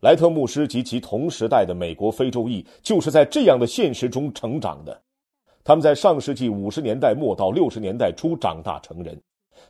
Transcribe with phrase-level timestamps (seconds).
[0.00, 4.98] 莱特牧师及其同时代的美国非洲裔就是在这样的现实中成长的。
[5.62, 9.20] 他们在上世纪五十年代末到六十年代初长大成人，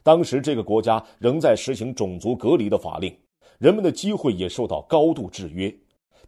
[0.05, 3.13] 当时这个国家仍在实行种族隔离的法令，
[3.59, 5.75] 人们的机会也受到高度制约。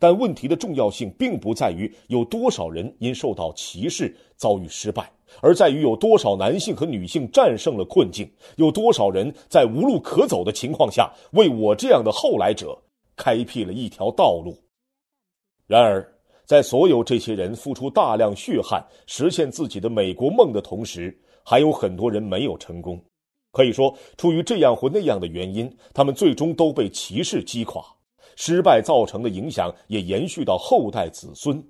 [0.01, 5.09] 但问题的重要性并不在于有多少人因受到歧视遭遇失败，
[5.41, 12.77] 而在于有多少男性和女性战胜了困境，有多少人在无路可走的情况下为我这样的后来者。
[13.17, 14.57] 开辟了一条道路。
[15.67, 16.07] 然而，
[16.45, 23.03] 在所有这些人付出大量血汗实现自己的美国梦的同时，还有很多人没有成功。
[23.53, 27.85] 可以说，出于这样或那样的原因，他们最终都被歧视击垮。
[28.35, 31.63] 失败造成的影响也延续到后代子孙。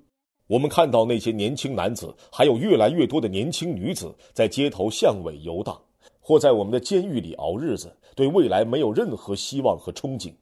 [0.47, 5.77] 我们看到那些年轻男子，还有越来越多的年轻女子，在街头巷尾游荡，
[6.21, 10.33] 或在我们的监狱里熬日子，对未来没有任何希望和憧憬。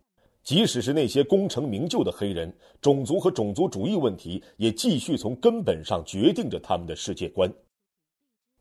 [0.44, 2.52] 即使是那些功成名就的黑人，
[2.82, 7.52] 种族和种族主义问题也继续从根本上决定着他们的世界观。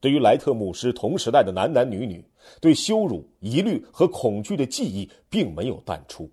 [0.00, 2.24] 对于莱特牧师同时代的男男女女，
[2.60, 6.30] 对羞辱、疑虑和恐惧的记忆并没有淡出，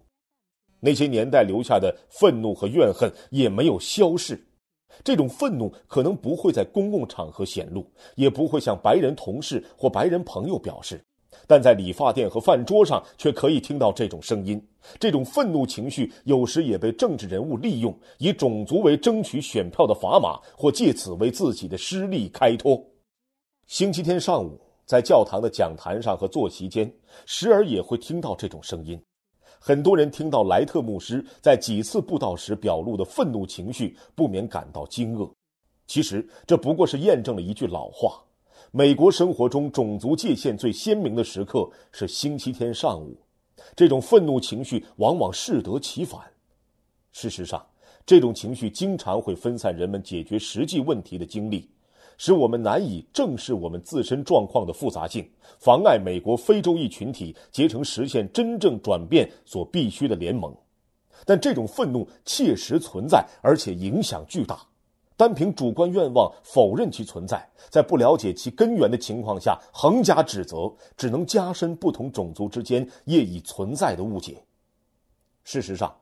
[0.79, 4.41] 那些年代留下的愤怒和怨恨也没有消逝。
[5.03, 7.85] 这种愤怒可能不会在公共场合显露，
[8.15, 11.01] 也不会向白人同事或白人朋友表示。
[11.45, 14.61] 但在理发店和饭桌上却可以听到这种声音，
[14.99, 22.83] 这种愤怒情绪有时也被政治人物利用，以种族为争取选票的砝码，或借此为自己的失利开脱。
[23.67, 26.91] 星期天上午，在教堂的讲坛上和坐席间，
[27.25, 28.97] 时而也会听到这种声音。
[29.59, 35.29] 很多人听到莱特牧师在几次布道时表露的愤怒情绪，不免感到惊愕。
[35.87, 38.21] 其实，这不过是验证了一句老话。
[38.77, 43.17] 美国生活中种族界限最鲜明的时刻是星期天上午，
[43.75, 46.21] 这种愤怒情绪往往适得其反。
[47.11, 47.65] 事实上，
[48.05, 51.67] 这种情绪经常会分散人们解决实际问题的精力，
[52.19, 60.55] 使我们难以正视我们自身状况的复杂性，妨碍美国非洲裔群体结成实现真正转变所必须的联盟。
[61.25, 64.66] 但这种愤怒切实存在，而且影响巨大。
[65.17, 74.41] 单凭主观愿望否认其存在，在不了解其根源的情况下横加指责，只能加深不同种族之间业已存在的误解。
[75.43, 75.93] 事实上，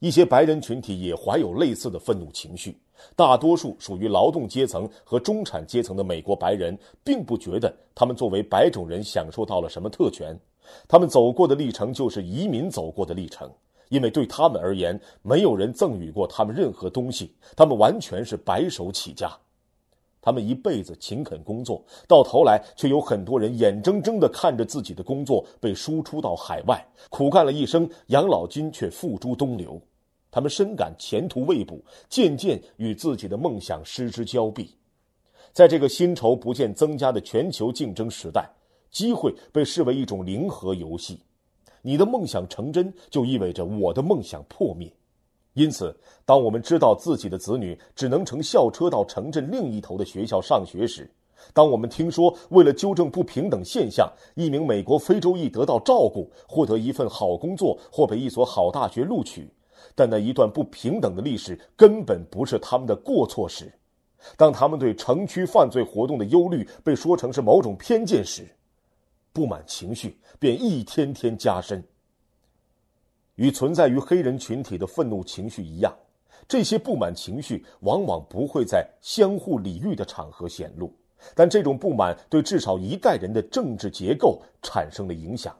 [0.00, 2.76] 一些白人群体也怀有类似的愤怒情绪。
[3.14, 10.36] 大多数属于劳动阶层和中产阶层的美国白人，并不觉得他们作为白种人享受到了什么特权。
[10.88, 13.48] 他们走过的历程就是移民走过的历程。
[13.88, 19.30] 因为对他们而言，没有人赠予过他们任何东西，他们完全是白手起家。
[20.20, 29.80] 他们一辈子勤恳工作，到头来却有很多人眼睁睁地看着自己的工作被输出到海外，苦干了一生，养老金却付诸东流。
[30.28, 34.76] 他们深感前途未卜，渐渐与自己的梦想失之交臂。
[35.52, 38.50] 在这个薪酬不见增加的全球竞争时代，
[38.90, 41.20] 机会被视为一种零和游戏。
[41.86, 44.92] 你的梦想成真，就意味着我的梦想破灭。
[45.52, 51.08] 因此，当我们知道自己的子女只能乘校车到城镇另一头的学校上学时，
[51.54, 59.48] 当我们听说为了纠正不平等现象，一名美国非洲裔得到照顾、获得一份好工作或被一所好大学录取，
[59.94, 63.72] 但那一段不平等的历史根本不是他们的过错时，
[64.36, 68.44] 当他们对城区犯罪活动的忧虑被说成是某种偏见时，
[69.36, 71.84] 不满情绪便一天天加深。
[73.34, 75.94] 与存在于黑人群体的愤怒情绪一样，
[76.48, 80.90] 这些不满情绪往往不会在相互礼遇的场合显露，
[81.34, 85.54] 但这种不满对至少一代人的政治结构产生了影响。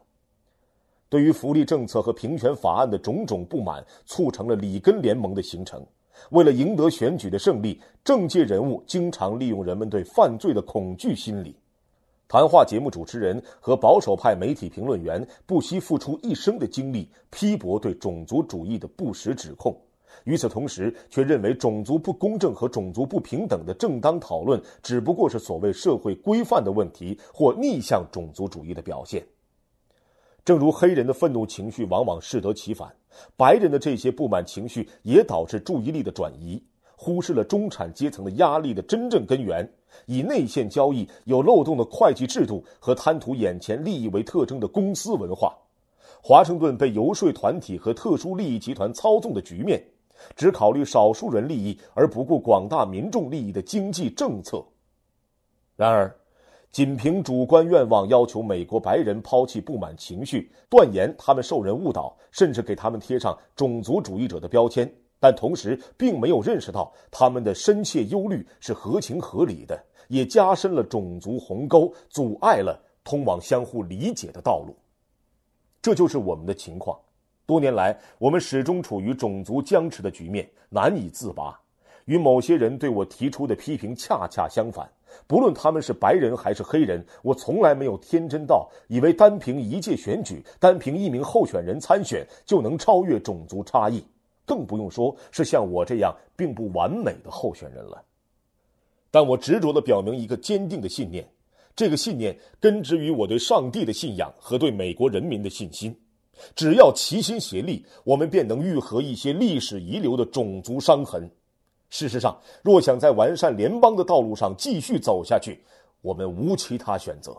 [1.10, 5.86] 对于福利政策和平权法案的种种不满，促成了里根联盟的形成。
[6.30, 11.54] 为了赢得选举的胜利，政界人物经常利用人们对犯罪的恐惧心理。
[12.28, 19.76] 谈话节目主持人和保守派媒体评论员不惜付出一生的精力批驳对种族主义的不实指控，
[20.24, 29.24] 与此同时，却认为种族不公正和种族不平等的正当讨论只不过是所谓社会规范的问题或逆向种族主义的表现。
[30.44, 32.92] 正如黑人的愤怒情绪往往适得其反，
[33.36, 36.60] 白人的这些不满情绪也导致注意力的转移。
[36.98, 39.70] 忽视了中产阶层的压力的真正根源，
[40.04, 45.56] 以内线交易、有漏洞的会计制度和贪图眼前利益为特征的公司文化，
[46.22, 49.82] 华盛顿被游说团体和特殊利益集团操纵的局面，
[50.34, 54.64] 只考虑少数人利益而不顾广大民众利益的经济政策。
[55.76, 56.14] 然而，
[56.72, 74.76] 仅凭主观愿望要求美国白人抛弃不满情绪，断言他们受人误导，甚至给他们贴上种族主义者的标签，但同时并没有认识到他们的深切忧虑是合情合理的，也加深了种族鸿沟，阻碍了通往相互理解的道路。
[75.80, 76.98] 这就是我们的情况。
[77.46, 81.58] 多年来，我们始终处于种族僵持的局面，难以自拔。
[82.06, 84.88] 与某些人对我提出的批评恰恰相反。
[85.26, 94.04] 不论他们是白人还是黑人，我从来没有天真到以为单凭一届选举、单凭一名候选人参选就能超越种族差异，
[94.46, 98.02] 更不用说是像我这样并不完美的候选人了。
[99.10, 101.28] 但我执着的表明一个坚定的信念，
[101.74, 105.94] 这个信念根植于我对上帝的信仰和对美国人民的信心。
[106.54, 111.30] 只要齐心协力，我们便能愈合一些历史遗留的种族伤痕。
[111.88, 115.62] 事实上，若想在完善联邦的道路上继续走下去，
[116.02, 117.34] 我们无其他选择。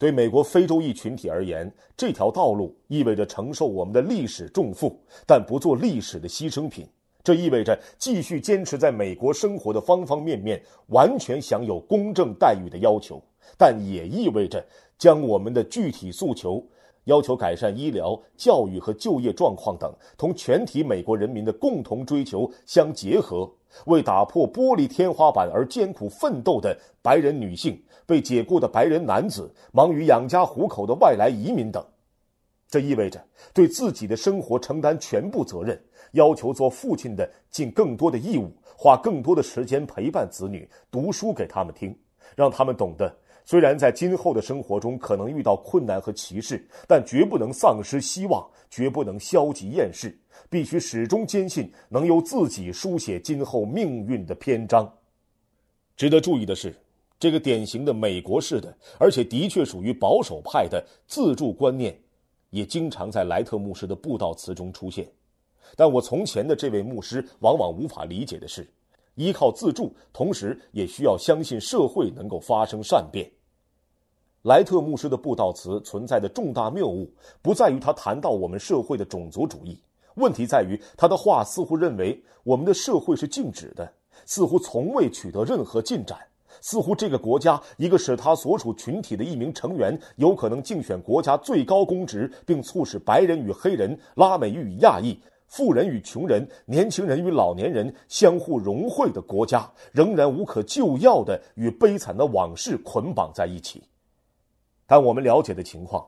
[0.00, 6.88] 对美国非洲裔群体而言，这条道路意味着承受我们的历史重负，但不做历史的牺牲品。
[7.22, 13.22] 这意味着继续坚持在美国生活的方方面面，完全享有公正待遇的要求，
[13.58, 14.64] 但也意味着
[14.96, 16.66] 将我们的具体诉求。
[17.04, 23.50] 要求改善医疗、教育和就业状况等，同全体美国人民的共同追求相结合，
[23.86, 31.84] 为打破玻璃天花板而艰苦奋斗的白人女性、被解雇的白人男子、忙于养家糊口的外来移民等。
[32.68, 33.20] 这意味着
[33.52, 35.80] 对自己的生活承担全部责任，
[36.12, 41.96] 要求做父亲的尽更多的义务，花更多的时间陪伴子女，读书给他们听，
[42.36, 43.12] 让他们懂得。
[43.50, 50.16] 虽然在今后的生活中可能遇到困难和歧视，但绝不能丧失希望，绝不能消极厌世，
[50.48, 54.88] 必须始终坚信能由自己书写今后命运的篇章。
[55.96, 56.72] 值得注意的是，
[57.18, 61.98] 这个典型的美国式的，而且的确属于保守派的自助观念，
[62.50, 65.04] 也经常在莱特牧师的布道词中出现。
[65.74, 68.64] 但我从前的这位牧师往往无法理解的是。
[69.16, 73.28] 依靠自助，同时也需要相信社会能够发生善变。
[74.42, 79.78] 莱特牧师的布道词存在的重大谬误，不在于他谈到我们社会的种族主义，
[80.14, 83.92] 问题在于他的话似乎认为我们的社会是静止的，
[84.24, 86.18] 似乎从未取得任何进展，
[86.62, 95.20] 似乎这个国家一个使他所属群体的一名成员有可能竞选国家最高公职，并促使白人与黑人、拉美裔与亚裔。
[95.48, 103.82] 富人与穷人、年轻人与老年人相互融汇的国家，仍然无可救药的与悲惨的往事捆绑在一起。
[104.90, 106.04] 但我们了解的情况，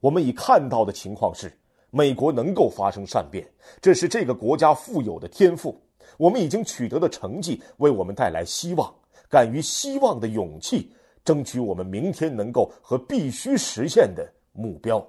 [0.00, 1.56] 我们已看到的情况是，
[1.92, 3.48] 美国能够发生善变，
[3.80, 5.80] 这是这个国家富有的天赋。
[6.18, 8.92] 我们已经取得的成绩为我们带来希望，
[9.30, 10.90] 敢于希望的勇气，
[11.24, 15.06] 争取我们明天能够和必须实现的目标。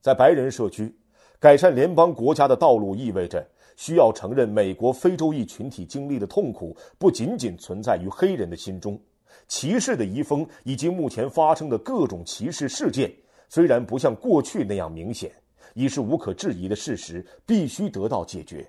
[0.00, 0.92] 在白人社区。
[1.38, 9.00] 改善联邦国家的道路意味着需要承认，美国非洲裔群体经历的痛苦不仅仅存在于黑人的心中。
[9.48, 13.12] 歧视的遗风以及目前发生的各种歧视事件，
[13.48, 15.32] 虽然不像过去那样明显，
[15.74, 18.66] 已是无可置疑的事实，必须得到解决。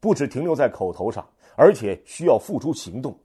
[0.00, 3.18] 不只停留在口头上，而且需要付诸行动。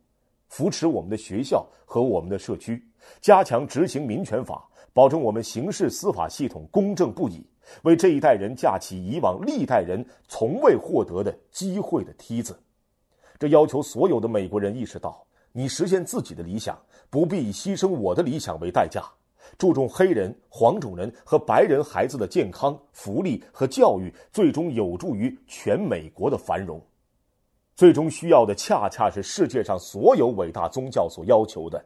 [0.47, 2.83] 扶持我们的学校和我们的社区，
[3.21, 7.45] 加强执行民权法，保证我们刑事司法系统公正不已。
[7.83, 12.59] 为这一代人架起以往历代人从未获得的机会的梯子，
[13.40, 16.79] 这要求所有的美国人意识到：你实现自己的理想，
[17.09, 19.03] 不必以牺牲我的理想为代价。
[19.57, 26.81] 注重黑人、黄种人和白人孩子的健康、福利和教育，最终有助于全美国的繁荣。
[27.75, 31.83] 最终需要的，恰恰是世界上所有伟大宗教所要求的。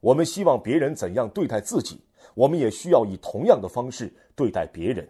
[0.00, 2.00] 我们希望别人怎样对待自己。
[2.34, 5.08] 我们也需要以同样的方式对待别人。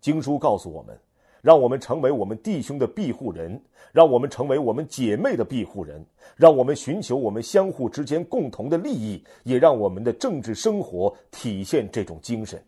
[0.00, 0.98] 经书告诉我们，
[1.44, 3.60] 让我们成为我们弟兄的庇护人，
[3.92, 6.02] 让我们成为我们姐妹的庇护人，
[6.36, 12.58] 让我们寻求我们相互之间共同的利益，也让我们的政治生活体现这种精神。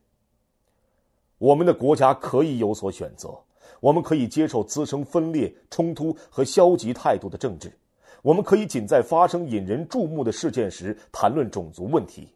[1.38, 3.30] 我们的国家可以有所选择，
[3.80, 7.72] 我们可以接受滋生分裂、冲突和消极态度的政治，
[8.20, 12.28] 我们可以仅在发生引人注目的事件时谈论种族问题。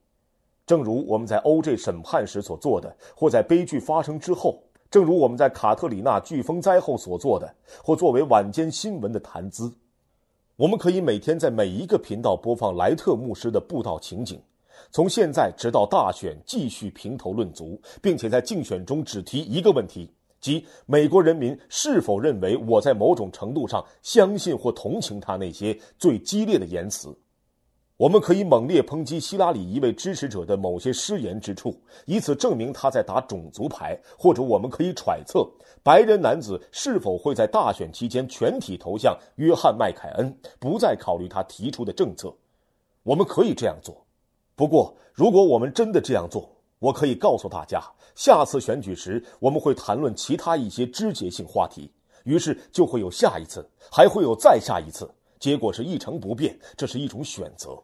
[0.65, 1.77] 正如我们在 O.J.
[1.77, 9.73] 审判时所做的，或在悲剧发生之后；正如我们在卡特里娜飓风灾后所做的，或作为晚间新闻的谈资，
[10.57, 14.41] 我们可以每天在每一个频道播放莱特牧师的布道情景，
[14.91, 27.17] 从现在直到大选继续评头论足，并且在竞选中只提一个问题，即美国人民是否认为我在某种程度上相信或同情他那些最激烈的言辞。
[28.01, 35.47] 我们可以猛烈抨击希拉里一位支持者的某些失言之处，以此证明他在打种族牌；或者我们可以揣测
[35.83, 42.35] 白人男子是否会在大选期间全体投向约翰·麦凯恩，不再考虑他提出的政策。
[43.03, 43.95] 我们可以这样做。
[44.57, 47.83] 不过，如果我们真的这样做，我可以告诉大家，
[48.15, 51.93] 下次选举时我们会谈论其他一些枝节性话题，
[52.25, 55.07] 于是就会有下一次，还会有再下一次，
[55.41, 56.57] 结果是一成不变。
[56.77, 57.77] 这是一种选择。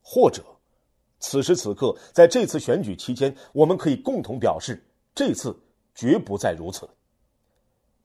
[0.00, 0.42] 或者，
[1.18, 4.82] 此时此刻，在这次选举期间，我们可以共同表示，
[5.14, 5.54] 这次
[5.94, 6.88] 绝不再如此。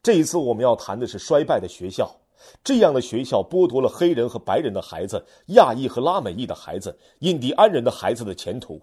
[0.02, 2.14] 这一次，我们要谈的是衰败的学校，
[2.62, 8.82] 这样的学校剥夺了黑人和白人的孩子、亚裔和拉美裔的孩子、印第安人的孩子的前途。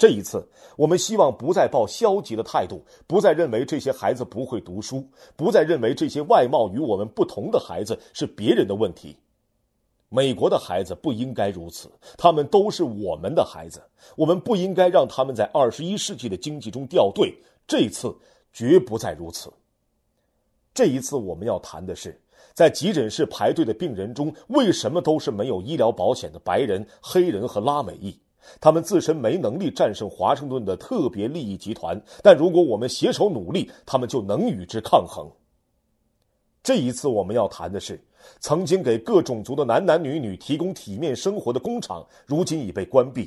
[0.00, 9.14] 这一次，我们希望不再抱消极的态度，不再认为这些孩子不会读书，不再认为这些外貌与我们不同的孩子是别人的问题。
[10.08, 13.82] 美国的孩子不应该如此，他们都是我们的孩子，
[14.16, 17.36] 我们不应该让他们在二十一世纪的经济中掉队。
[17.68, 18.16] 这一次
[18.54, 19.52] 绝不再如此。
[20.72, 22.18] 这一次我们要谈的是，
[22.54, 28.18] 在急诊室排队的病人中，为什么都是没有医疗保险的白人、黑人和拉美裔？
[28.60, 35.30] 他们自身没能力战胜华盛顿的特别利益集团，但如果我们携手努力，他们就能与之抗衡。
[36.62, 38.00] 这一次我们要谈的是。
[38.38, 43.24] 曾经给各种族的男男女女提供体面生活的工厂，如今已被关闭；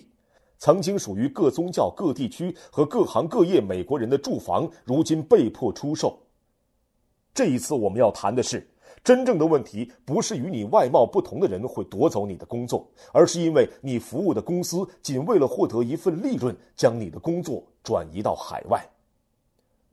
[0.60, 6.16] 曾经属于各宗教、各地区和各行各业美国人的住房，如今被迫出售。
[7.34, 8.70] 这一次我们要谈的是，
[9.04, 18.82] 真正的问题不是与你外貌不同的人会夺走你的工作，而是因为你服务的公司仅为了获得一份利润，将你的工作转移到海外。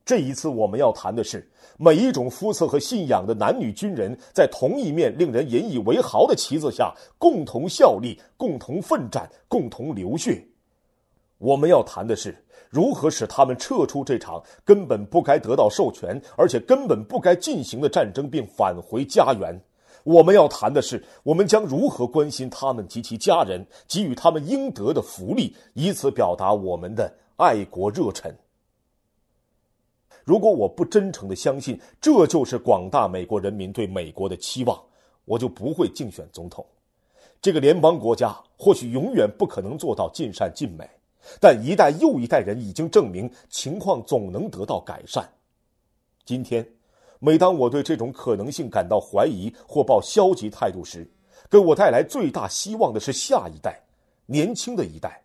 [0.05, 10.45] 这一次我们要谈的是，每一种肤色和信仰的男女军人，在同一面令人引以为豪的旗子下，共同效力，共同奋战，共同流血。
[11.39, 19.61] 我们要谈的是，如何使他们撤出这场根本不该得到授权，而且根本不该进行的战争，并返回家园。
[20.05, 28.35] 我们要谈的是，我们将如何关心他们及其家人，给予他们应得的福利，以此表达我们的爱国热忱。
[30.25, 34.81] 如果我不真诚的相信这就是广大美国人民对美国的期望，
[35.25, 36.65] 我就不会竞选总统。
[37.43, 40.89] 这个联邦国家或许永远不可能做到尽善尽美，
[41.41, 45.29] 但一代又一代人已经证明情况总能得到改善。
[46.25, 46.67] 今天，
[47.19, 51.09] 每当我对这种可能性感到怀疑或抱消极态度时，
[51.51, 53.81] 给我带来最大希望的是下一代，
[54.27, 55.23] 年轻的一代。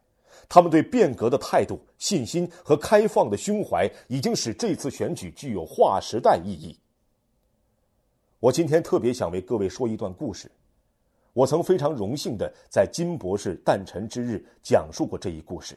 [0.47, 6.77] 他们对变革的态度、信心和开放的胸怀，已经使这次选举具有划时代意义。
[8.39, 10.51] 我今天特别想为各位说一段故事。
[11.33, 15.75] 我曾非常荣幸的在金博士诞辰之日讲述过这一故事，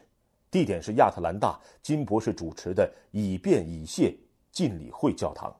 [0.51, 4.15] 地点是亚特兰大金博士主持的以便以谢
[4.51, 5.55] 敬礼会教堂。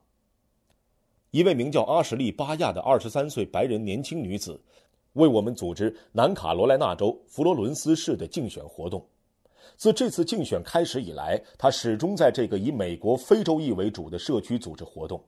[1.32, 4.60] 一位名叫阿什利·巴亚的二十三岁白人年轻女子。
[5.14, 9.04] 为我们组织南卡罗来纳州佛罗伦斯市的竞选活动。
[9.76, 15.22] 自这次竞选开始以来，他始终在这个以美国非洲裔为主的社区组织活动。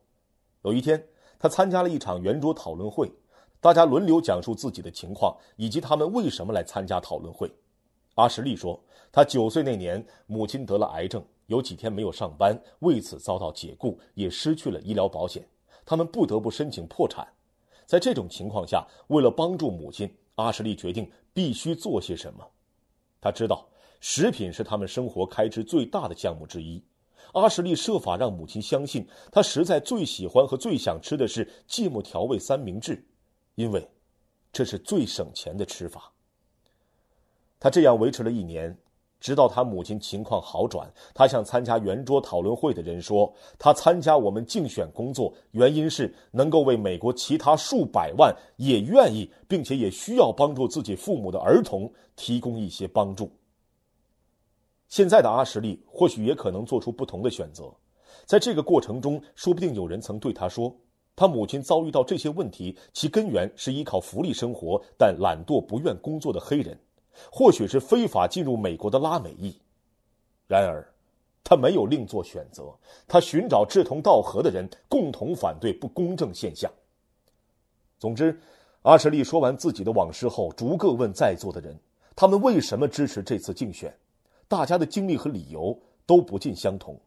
[0.63, 1.03] 有一天，
[1.39, 3.11] 他参加了一场圆桌讨论会，
[3.59, 7.51] 大家轮流讲述自己的情况以及他们为什么来参加讨论会。
[8.15, 8.79] 阿什利说，
[9.11, 15.47] 他九岁那年母亲得了癌症，有几天没有上班，为此遭到解雇，也失去了医疗保险，
[15.85, 17.27] 他们不得不申请破产。
[17.85, 22.45] 在这种情况下，为了帮助母亲，阿什利决定必须做些什么。
[23.19, 23.67] 他知道
[23.99, 26.83] 食品是他们生活开支最大的项目之一。
[27.33, 33.05] 阿什利设法让母亲相信，他实在最喜欢和最想吃的是芥末调味三明治，
[33.55, 33.89] 因为
[34.51, 36.11] 这是最省钱的吃法。
[37.61, 38.77] 他这样维持了一年。
[39.21, 53.31] 直到他母亲情况好转，他向参加圆桌讨论会的人说：“他参加我们竞选工作，原因是能够为美国其他数百万也愿意并且也需要帮助自己父母的儿童提供一些帮助。”
[54.89, 57.71] 现在的阿什利或许也可能做出不同的选择，
[58.25, 60.75] 在这个过程中，说不定有人曾对他说
[61.15, 66.75] ：“他母亲遭遇到这些问题，其根源是依靠福利生活但懒惰不愿工作的黑人。”
[67.31, 69.55] 或许是非法进入美国的拉美裔，
[70.47, 70.85] 然而，
[71.43, 72.73] 他没有另做选择。
[73.07, 76.71] 他寻找志同道合的人，共同反对不公正现象。
[77.99, 78.39] 总之，
[78.83, 81.77] 阿什利说完自己的往事后，逐个问在座的人：
[82.15, 83.95] 他们为什么支持这次竞选？
[84.47, 86.99] 大家的经历和理由都不尽相同。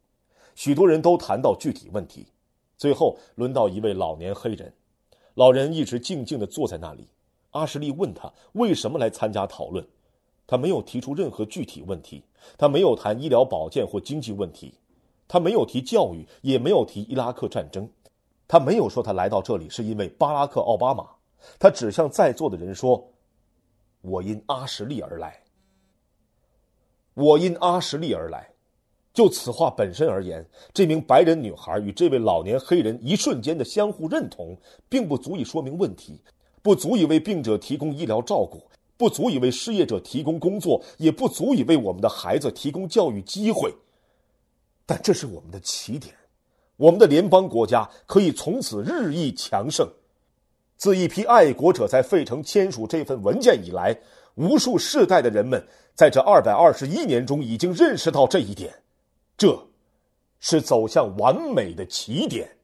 [0.54, 2.26] 许多人都谈到具体问题。
[2.76, 4.72] 最后，轮到一位老年黑人，
[5.34, 7.08] 老人一直静静地坐在那里。
[7.54, 9.84] 阿什利问他为什么来参加讨论，
[10.46, 12.22] 他没有提出任何具体问题，
[12.58, 14.74] 他没有谈医疗保健或经济问题，
[15.28, 17.88] 他没有提教育，也没有提伊拉克战争，
[18.46, 21.08] 他没有说他来到这里是因为巴拉克·奥巴马，
[21.58, 23.08] 他只向在座的人说
[24.02, 25.40] ：“我因阿什利而来，
[27.14, 28.50] 我因阿什利而来。”
[29.14, 34.58] 就此话本身而言，这名白人女孩与这位老年黑人一瞬间的相互认同，
[34.88, 36.20] 并不足以说明问题。
[36.64, 38.62] 不足以为病者提供医疗照顾，
[38.96, 43.70] 不足以为失业者提供工作，也不足以为我们的孩子提供教育机会。
[44.86, 46.14] 但这是我们的起点，
[46.78, 49.86] 我们的联邦国家可以从此日益强盛。
[50.78, 53.94] 自一批爱国者在费城签署这份文件以来，
[54.36, 55.62] 无数世代的人们
[55.94, 58.72] 在这二百二十一年中已经认识到这一点，
[59.36, 59.68] 这，
[60.40, 62.56] 是走向完美的起点。